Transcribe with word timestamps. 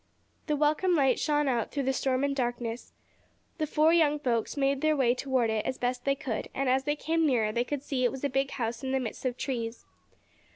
The 0.47 0.55
welcome 0.55 0.95
light 0.95 1.19
shone 1.19 1.47
out 1.47 1.69
through 1.69 1.83
the 1.83 1.93
storm 1.93 2.23
and 2.23 2.35
darkness. 2.35 2.91
The 3.59 3.67
four 3.67 3.93
young 3.93 4.17
folks 4.17 4.57
made 4.57 4.81
their 4.81 4.95
way 4.97 5.13
toward 5.13 5.51
it 5.51 5.63
as 5.63 5.77
best 5.77 6.05
they 6.05 6.15
could, 6.15 6.49
and, 6.55 6.67
as 6.67 6.85
they 6.85 6.95
came 6.95 7.27
nearer 7.27 7.51
they 7.51 7.63
could 7.63 7.83
see 7.83 7.99
that 7.99 8.05
it 8.05 8.11
was 8.11 8.23
a 8.23 8.27
big 8.29 8.49
house 8.49 8.83
in 8.83 8.93
the 8.93 8.99
midst 8.99 9.25
of 9.25 9.37
trees. 9.37 9.85